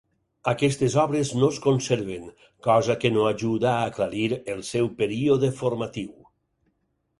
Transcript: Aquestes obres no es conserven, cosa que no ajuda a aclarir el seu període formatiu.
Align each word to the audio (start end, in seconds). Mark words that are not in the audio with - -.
Aquestes 0.51 0.95
obres 1.01 1.33
no 1.43 1.49
es 1.55 1.59
conserven, 1.65 2.23
cosa 2.69 2.97
que 3.05 3.13
no 3.19 3.27
ajuda 3.33 3.75
a 3.75 3.85
aclarir 3.91 4.33
el 4.57 4.67
seu 4.73 4.93
període 5.05 5.55
formatiu. 5.63 6.11